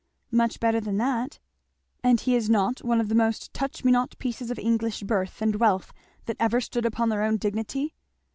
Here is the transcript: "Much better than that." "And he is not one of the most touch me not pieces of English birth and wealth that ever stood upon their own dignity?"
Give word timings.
"Much 0.31 0.59
better 0.59 0.81
than 0.81 0.97
that." 0.97 1.37
"And 2.03 2.19
he 2.21 2.33
is 2.33 2.49
not 2.49 2.83
one 2.83 2.99
of 2.99 3.07
the 3.07 3.13
most 3.13 3.53
touch 3.53 3.83
me 3.85 3.91
not 3.91 4.17
pieces 4.17 4.49
of 4.49 4.57
English 4.57 5.03
birth 5.03 5.43
and 5.43 5.57
wealth 5.57 5.93
that 6.25 6.37
ever 6.39 6.59
stood 6.59 6.87
upon 6.87 7.09
their 7.09 7.21
own 7.21 7.37
dignity?" 7.37 7.93